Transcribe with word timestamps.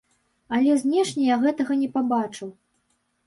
Але 0.55 0.77
знешне 0.83 1.27
я 1.33 1.37
гэтага 1.45 1.77
не 1.81 1.89
пабачыў. 1.97 2.49